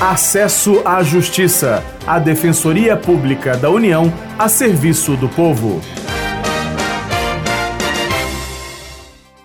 Acesso 0.00 0.80
à 0.84 1.02
Justiça, 1.02 1.82
a 2.06 2.20
Defensoria 2.20 2.96
Pública 2.96 3.56
da 3.56 3.68
União 3.68 4.12
a 4.38 4.48
serviço 4.48 5.16
do 5.16 5.28
povo. 5.28 5.80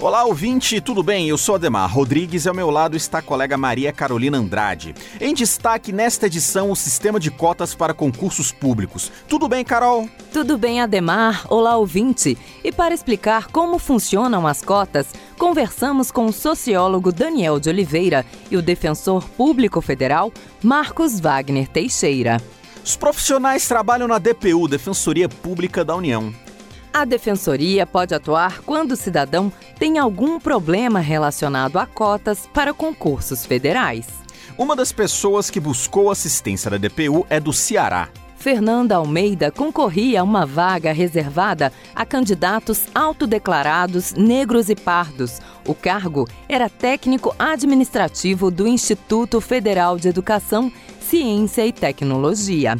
Olá, 0.00 0.24
ouvinte, 0.24 0.80
tudo 0.80 1.02
bem? 1.02 1.28
Eu 1.28 1.36
sou 1.36 1.56
Ademar 1.56 1.92
Rodrigues 1.92 2.46
e 2.46 2.48
ao 2.48 2.54
meu 2.54 2.70
lado 2.70 2.96
está 2.96 3.18
a 3.18 3.22
colega 3.22 3.58
Maria 3.58 3.92
Carolina 3.92 4.38
Andrade. 4.38 4.94
Em 5.20 5.34
destaque 5.34 5.92
nesta 5.92 6.28
edição, 6.28 6.70
o 6.70 6.76
sistema 6.76 7.20
de 7.20 7.30
cotas 7.30 7.74
para 7.74 7.92
concursos 7.92 8.50
públicos. 8.50 9.12
Tudo 9.28 9.48
bem, 9.48 9.62
Carol? 9.62 10.08
Tudo 10.32 10.56
bem, 10.56 10.80
Ademar. 10.80 11.44
Olá, 11.50 11.76
ouvinte. 11.76 12.38
E 12.64 12.72
para 12.72 12.94
explicar 12.94 13.48
como 13.48 13.78
funcionam 13.78 14.46
as 14.46 14.62
cotas, 14.62 15.08
conversamos 15.48 16.10
com 16.10 16.26
o 16.26 16.32
sociólogo 16.32 17.10
Daniel 17.10 17.58
de 17.58 17.70
Oliveira 17.70 18.26
e 18.50 18.56
o 18.58 18.60
defensor 18.60 19.26
público 19.30 19.80
federal 19.80 20.30
Marcos 20.62 21.18
Wagner 21.18 21.66
Teixeira. 21.66 22.36
Os 22.84 22.96
profissionais 22.96 23.66
trabalham 23.66 24.06
na 24.06 24.18
DPU, 24.18 24.68
Defensoria 24.68 25.26
Pública 25.26 25.82
da 25.82 25.96
União. 25.96 26.34
A 26.92 27.06
Defensoria 27.06 27.86
pode 27.86 28.14
atuar 28.14 28.60
quando 28.60 28.92
o 28.92 28.96
cidadão 28.96 29.50
tem 29.78 29.98
algum 29.98 30.38
problema 30.38 31.00
relacionado 31.00 31.78
a 31.78 31.86
cotas 31.86 32.46
para 32.52 32.74
concursos 32.74 33.46
federais. 33.46 34.06
Uma 34.58 34.76
das 34.76 34.92
pessoas 34.92 35.48
que 35.48 35.58
buscou 35.58 36.10
assistência 36.10 36.70
da 36.70 36.76
DPU 36.76 37.26
é 37.30 37.40
do 37.40 37.54
Ceará. 37.54 38.10
Fernanda 38.38 38.94
Almeida 38.94 39.50
concorria 39.50 40.20
a 40.20 40.24
uma 40.24 40.46
vaga 40.46 40.92
reservada 40.92 41.72
a 41.92 42.06
candidatos 42.06 42.84
autodeclarados 42.94 44.14
negros 44.14 44.70
e 44.70 44.76
pardos. 44.76 45.40
O 45.66 45.74
cargo 45.74 46.26
era 46.48 46.70
técnico 46.70 47.34
administrativo 47.36 48.48
do 48.48 48.68
Instituto 48.68 49.40
Federal 49.40 49.98
de 49.98 50.08
Educação, 50.08 50.70
Ciência 51.00 51.66
e 51.66 51.72
Tecnologia. 51.72 52.76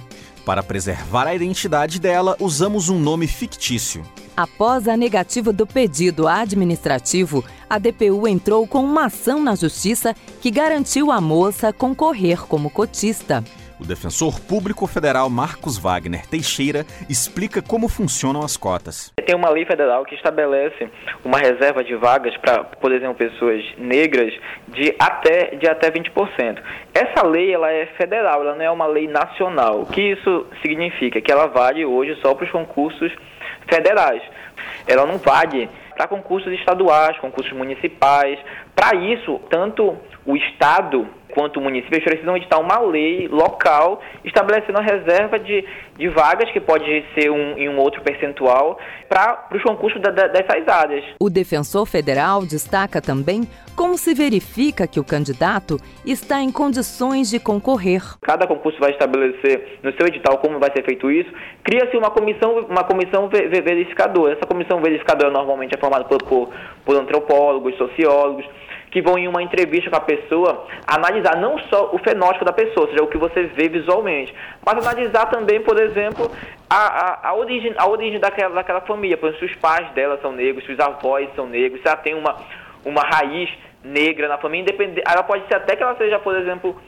Para 0.47 0.62
preservar 0.62 1.27
a 1.27 1.34
identidade 1.34 1.98
dela, 1.98 2.36
usamos 2.38 2.88
um 2.88 2.98
nome 2.98 3.27
fictício. 3.27 4.04
Após 4.36 4.86
a 4.86 4.97
negativa 4.97 5.52
do 5.52 5.66
pedido 5.66 6.28
administrativo, 6.28 7.44
a 7.69 7.78
DPU 7.78 8.28
entrou 8.28 8.64
com 8.64 8.84
uma 8.84 9.06
ação 9.06 9.42
na 9.42 9.56
Justiça 9.56 10.14
que 10.41 10.52
garantiu 10.52 11.10
à 11.10 11.20
moça 11.20 11.72
concorrer 11.72 12.47
como 12.47 12.70
cotista. 12.70 13.42
O 13.80 13.86
defensor 13.86 14.40
público 14.40 14.88
federal 14.88 15.30
Marcos 15.30 15.78
Wagner 15.78 16.26
Teixeira 16.26 16.84
explica 17.08 17.62
como 17.62 17.88
funcionam 17.88 18.42
as 18.42 18.56
cotas. 18.56 19.12
Tem 19.24 19.36
uma 19.36 19.50
lei 19.50 19.64
federal 19.64 20.04
que 20.04 20.16
estabelece 20.16 20.90
uma 21.24 21.38
reserva 21.38 21.84
de 21.84 21.94
vagas 21.94 22.36
para, 22.38 22.64
por 22.64 22.90
exemplo, 22.90 23.14
pessoas 23.14 23.64
negras 23.78 24.34
de 24.66 24.92
até, 24.98 25.54
de 25.54 25.68
até 25.68 25.92
20%. 25.92 26.60
Essa 26.92 27.24
lei 27.24 27.54
ela 27.54 27.70
é 27.70 27.86
federal, 27.96 28.42
ela 28.42 28.56
não 28.56 28.64
é 28.64 28.70
uma 28.70 28.86
lei 28.86 29.06
nacional. 29.06 29.82
O 29.82 29.86
que 29.86 30.00
isso 30.00 30.46
significa? 30.60 31.20
Que 31.20 31.30
ela 31.30 31.46
vale 31.46 31.84
hoje 31.84 32.18
só 32.20 32.34
para 32.34 32.46
os 32.46 32.50
concursos 32.50 33.12
federais. 33.68 34.22
Ela 34.88 35.06
não 35.06 35.18
vale 35.18 35.68
para 35.96 36.08
concursos 36.08 36.52
estaduais, 36.52 37.16
concursos 37.18 37.52
municipais. 37.52 38.38
Para 38.74 38.96
isso, 38.96 39.40
tanto 39.48 39.96
o 40.26 40.36
Estado 40.36 41.06
quanto 41.34 41.60
municípios 41.60 42.02
precisam 42.02 42.36
editar 42.36 42.58
uma 42.58 42.78
lei 42.80 43.28
local 43.28 44.00
estabelecendo 44.24 44.78
a 44.78 44.82
reserva 44.82 45.38
de, 45.38 45.64
de 45.96 46.08
vagas, 46.08 46.50
que 46.50 46.60
pode 46.60 47.04
ser 47.14 47.30
um, 47.30 47.56
em 47.56 47.68
um 47.68 47.78
outro 47.78 48.02
percentual, 48.02 48.78
para 49.08 49.48
os 49.52 49.62
concursos 49.62 50.00
da, 50.00 50.10
da, 50.10 50.28
dessas 50.28 50.66
áreas. 50.68 51.04
O 51.20 51.30
defensor 51.30 51.86
federal 51.86 52.44
destaca 52.44 53.00
também 53.00 53.42
como 53.76 53.96
se 53.96 54.12
verifica 54.12 54.86
que 54.86 54.98
o 54.98 55.04
candidato 55.04 55.76
está 56.04 56.40
em 56.40 56.50
condições 56.50 57.30
de 57.30 57.38
concorrer. 57.38 58.02
Cada 58.22 58.46
concurso 58.46 58.78
vai 58.80 58.90
estabelecer 58.90 59.78
no 59.82 59.92
seu 59.92 60.06
edital 60.06 60.38
como 60.38 60.58
vai 60.58 60.70
ser 60.72 60.84
feito 60.84 61.10
isso. 61.10 61.30
Cria-se 61.62 61.96
uma 61.96 62.10
comissão, 62.10 62.66
uma 62.69 62.82
comissão 62.82 63.28
verificadora. 63.28 64.34
Essa 64.34 64.47
comissão 64.47 64.80
verificadora 64.80 65.30
normalmente 65.30 65.74
é 65.76 65.78
formada 65.78 66.04
por, 66.04 66.22
por, 66.24 66.50
por 66.84 66.97
antropólogos, 66.97 67.76
sociólogos 67.76 68.44
que 68.91 69.03
vão 69.03 69.19
em 69.19 69.28
uma 69.28 69.43
entrevista 69.43 69.91
com 69.91 69.97
a 69.97 70.00
pessoa 70.00 70.66
analisar 70.87 71.37
não 71.37 71.59
só 71.71 71.91
o 71.93 71.99
fenótipo 71.99 72.44
da 72.44 72.53
pessoa, 72.53 72.87
ou 72.87 72.88
seja, 72.88 73.04
o 73.04 73.09
que 73.09 73.19
você 73.19 73.44
vê 73.44 73.69
visualmente, 73.69 74.34
mas 74.65 74.87
analisar 74.87 75.26
também, 75.26 75.60
por 75.60 75.81
exemplo, 75.81 76.31
a, 76.69 76.76
a, 76.76 77.28
a 77.28 77.34
origem, 77.34 77.75
a 77.77 77.88
origem 77.88 78.19
daquela, 78.19 78.54
daquela 78.54 78.81
família, 78.82 79.16
por 79.16 79.28
exemplo, 79.28 79.47
se 79.47 79.54
os 79.54 79.60
pais 79.60 79.91
dela 79.93 80.19
são 80.21 80.32
negros, 80.32 80.65
se 80.65 80.72
os 80.72 80.81
avós 80.81 81.28
são 81.34 81.47
negros, 81.47 81.81
se 81.81 81.88
ela 81.88 81.97
tem 81.97 82.15
uma, 82.15 82.37
uma 82.84 83.03
raiz 83.03 83.50
negra 83.82 84.28
na 84.28 84.38
família, 84.38 84.62
independente, 84.62 85.03
ela 85.06 85.22
pode 85.22 85.47
ser 85.47 85.56
até 85.56 85.77
que 85.77 85.82
ela 85.82 85.97
seja, 85.97 86.19
por 86.19 86.37
exemplo, 86.37 86.81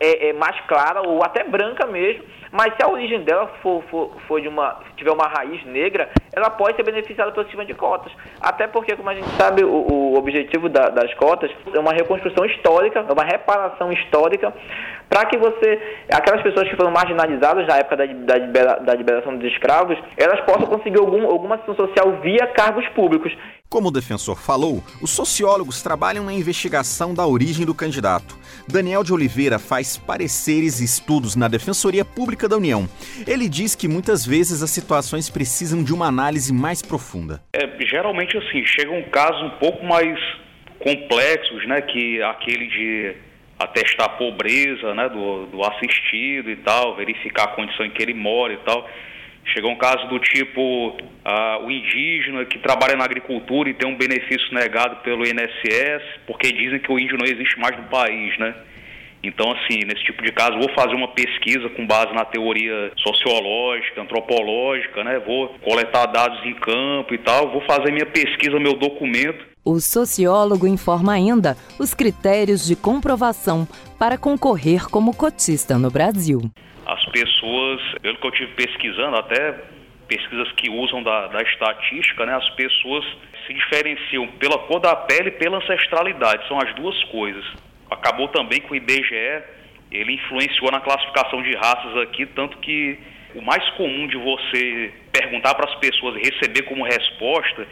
é, 0.00 0.28
é, 0.28 0.32
mais 0.32 0.58
clara 0.66 1.02
ou 1.06 1.22
até 1.22 1.44
branca 1.44 1.86
mesmo, 1.86 2.24
mas 2.50 2.74
se 2.76 2.82
a 2.82 2.88
origem 2.88 3.22
dela 3.22 3.50
for, 3.62 3.82
for, 3.90 4.12
for 4.26 4.40
de 4.40 4.48
uma, 4.48 4.80
tiver 4.96 5.10
uma 5.10 5.26
raiz 5.26 5.64
negra, 5.66 6.08
ela 6.32 6.50
pode 6.50 6.76
ser 6.76 6.82
beneficiada 6.82 7.32
pelo 7.32 7.44
sistema 7.44 7.64
de 7.64 7.74
cotas. 7.74 8.12
Até 8.40 8.66
porque, 8.66 8.96
como 8.96 9.10
a 9.10 9.14
gente 9.14 9.28
sabe, 9.36 9.64
o, 9.64 9.68
o 9.68 10.18
objetivo 10.18 10.68
da, 10.68 10.88
das 10.88 11.12
cotas 11.14 11.50
é 11.74 11.78
uma 11.78 11.92
reconstrução 11.92 12.44
histórica, 12.46 13.04
é 13.06 13.12
uma 13.12 13.24
reparação 13.24 13.92
histórica, 13.92 14.52
para 15.08 15.26
que 15.26 15.38
você, 15.38 15.80
aquelas 16.12 16.42
pessoas 16.42 16.68
que 16.68 16.76
foram 16.76 16.90
marginalizadas 16.90 17.66
na 17.66 17.78
época 17.78 17.96
da, 17.96 18.06
da, 18.06 18.76
da 18.76 18.94
liberação 18.94 19.36
dos 19.36 19.50
escravos, 19.50 19.98
elas 20.16 20.40
possam 20.40 20.66
conseguir 20.66 20.98
algum, 20.98 21.26
alguma 21.26 21.56
ação 21.56 21.74
social 21.74 22.12
via 22.22 22.46
cargos 22.48 22.86
públicos. 22.90 23.32
Como 23.70 23.88
o 23.88 23.92
defensor 23.92 24.40
falou, 24.40 24.82
os 25.02 25.10
sociólogos 25.10 25.82
trabalham 25.82 26.24
na 26.24 26.32
investigação 26.32 27.12
da 27.12 27.26
origem 27.26 27.66
do 27.66 27.74
candidato. 27.74 28.34
Daniel 28.66 29.04
de 29.04 29.12
Oliveira 29.12 29.58
faz 29.58 29.98
pareceres 29.98 30.80
e 30.80 30.86
estudos 30.86 31.36
na 31.36 31.48
Defensoria 31.48 32.02
Pública 32.02 32.48
da 32.48 32.56
União. 32.56 32.88
Ele 33.26 33.46
diz 33.46 33.74
que 33.74 33.86
muitas 33.86 34.24
vezes 34.24 34.62
as 34.62 34.70
situações 34.70 35.28
precisam 35.28 35.84
de 35.84 35.92
uma 35.92 36.06
análise 36.06 36.50
mais 36.50 36.80
profunda. 36.80 37.42
É, 37.52 37.68
geralmente 37.84 38.38
assim, 38.38 38.64
chegam 38.64 39.02
casos 39.10 39.42
um 39.42 39.58
pouco 39.58 39.84
mais 39.84 40.18
complexos, 40.78 41.66
né, 41.66 41.82
que 41.82 42.22
aquele 42.22 42.68
de 42.68 43.16
atestar 43.58 44.06
a 44.06 44.10
pobreza, 44.16 44.94
né, 44.94 45.10
do, 45.10 45.44
do 45.44 45.62
assistido 45.62 46.50
e 46.50 46.56
tal, 46.56 46.96
verificar 46.96 47.44
a 47.44 47.48
condição 47.48 47.84
em 47.84 47.90
que 47.90 48.02
ele 48.02 48.14
mora 48.14 48.54
e 48.54 48.58
tal. 48.58 48.88
Chegou 49.52 49.70
um 49.70 49.76
caso 49.76 50.06
do 50.08 50.18
tipo 50.18 50.90
uh, 50.90 51.64
o 51.64 51.70
indígena 51.70 52.44
que 52.44 52.58
trabalha 52.58 52.96
na 52.96 53.04
agricultura 53.04 53.68
e 53.68 53.74
tem 53.74 53.88
um 53.88 53.96
benefício 53.96 54.52
negado 54.52 54.96
pelo 54.96 55.24
INSS, 55.26 56.02
porque 56.26 56.52
dizem 56.52 56.78
que 56.78 56.92
o 56.92 56.98
índio 56.98 57.16
não 57.16 57.26
existe 57.26 57.58
mais 57.58 57.76
no 57.76 57.84
país, 57.84 58.36
né? 58.38 58.54
Então, 59.22 59.50
assim, 59.50 59.80
nesse 59.84 60.04
tipo 60.04 60.22
de 60.22 60.30
caso, 60.30 60.58
vou 60.58 60.68
fazer 60.74 60.94
uma 60.94 61.08
pesquisa 61.08 61.68
com 61.70 61.86
base 61.86 62.12
na 62.14 62.24
teoria 62.24 62.92
sociológica, 62.98 64.00
antropológica, 64.00 65.02
né? 65.02 65.18
Vou 65.18 65.48
coletar 65.60 66.06
dados 66.06 66.44
em 66.44 66.54
campo 66.54 67.12
e 67.12 67.18
tal, 67.18 67.50
vou 67.50 67.60
fazer 67.62 67.90
minha 67.90 68.06
pesquisa, 68.06 68.60
meu 68.60 68.74
documento. 68.74 69.44
O 69.68 69.80
sociólogo 69.80 70.66
informa 70.66 71.12
ainda 71.12 71.54
os 71.78 71.92
critérios 71.92 72.66
de 72.66 72.74
comprovação 72.74 73.68
para 73.98 74.16
concorrer 74.16 74.88
como 74.88 75.14
cotista 75.14 75.76
no 75.76 75.90
Brasil 75.90 76.40
as 76.88 77.04
pessoas, 77.10 77.82
pelo 78.00 78.16
que 78.16 78.26
eu 78.26 78.30
tive 78.30 78.52
pesquisando, 78.54 79.14
até 79.18 79.52
pesquisas 80.08 80.50
que 80.52 80.70
usam 80.70 81.02
da, 81.02 81.26
da 81.26 81.42
estatística, 81.42 82.24
né, 82.24 82.34
as 82.34 82.48
pessoas 82.50 83.04
se 83.46 83.52
diferenciam 83.52 84.26
pela 84.38 84.58
cor 84.60 84.80
da 84.80 84.96
pele 84.96 85.28
e 85.28 85.32
pela 85.32 85.58
ancestralidade, 85.58 86.48
são 86.48 86.56
as 86.56 86.74
duas 86.74 87.04
coisas. 87.04 87.44
Acabou 87.90 88.28
também 88.28 88.62
que 88.62 88.72
o 88.72 88.74
IBGE, 88.74 89.42
ele 89.92 90.14
influenciou 90.14 90.70
na 90.70 90.80
classificação 90.80 91.42
de 91.42 91.54
raças 91.56 91.94
aqui, 91.98 92.24
tanto 92.24 92.56
que 92.56 92.98
o 93.34 93.42
mais 93.42 93.68
comum 93.72 94.06
de 94.06 94.16
você 94.16 94.90
perguntar 95.12 95.54
para 95.56 95.70
as 95.70 95.76
pessoas 95.78 96.16
e 96.16 96.30
receber 96.30 96.62
como 96.62 96.84
resposta, 96.84 97.66